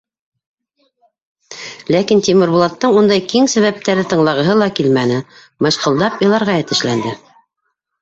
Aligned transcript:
Ләкин 1.97 2.23
Тимербулаттың 2.29 2.97
ундай 3.03 3.23
киң 3.35 3.51
сәбәптәрҙе 3.55 4.09
тыңлағыһы 4.17 4.59
ла 4.65 4.73
килмәне, 4.83 5.23
мыжҡылдап 5.69 6.29
иларға 6.31 6.61
йәтешләнде. 6.65 7.19